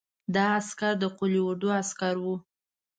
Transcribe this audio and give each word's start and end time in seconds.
دا 0.33 0.45
عسکر 0.59 0.93
د 1.01 1.03
قول 1.17 1.33
اردو 1.47 1.67
عسکر 1.81 2.15
وو. 2.23 2.35